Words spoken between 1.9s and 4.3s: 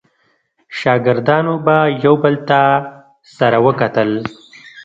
یو بل ته سره وکتل.